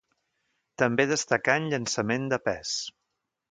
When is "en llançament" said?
1.63-2.27